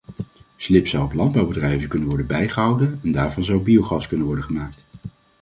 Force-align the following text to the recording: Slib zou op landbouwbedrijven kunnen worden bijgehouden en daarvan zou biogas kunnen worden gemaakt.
Slib 0.55 0.87
zou 0.87 1.03
op 1.03 1.13
landbouwbedrijven 1.13 1.89
kunnen 1.89 2.07
worden 2.07 2.27
bijgehouden 2.27 2.99
en 3.03 3.11
daarvan 3.11 3.43
zou 3.43 3.59
biogas 3.59 4.07
kunnen 4.07 4.25
worden 4.25 4.43
gemaakt. 4.43 4.83